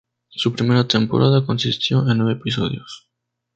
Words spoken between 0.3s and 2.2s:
Su primera temporada consistió en